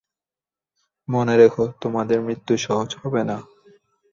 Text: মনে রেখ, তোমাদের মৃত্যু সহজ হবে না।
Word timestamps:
মনে 1.09 1.35
রেখ, 1.37 1.55
তোমাদের 1.81 2.17
মৃত্যু 2.21 2.53
সহজ 2.57 2.89
হবে 3.01 3.21
না। 3.23 3.37